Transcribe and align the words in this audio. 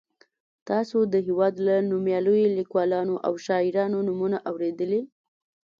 تاسو 0.69 0.97
د 1.13 1.15
هېواد 1.27 1.53
له 1.67 1.75
نومیالیو 1.89 2.53
لیکوالو 2.57 3.15
او 3.27 3.33
شاعرانو 3.45 3.97
نومونه 4.07 4.37
اورېدلي. 4.49 5.01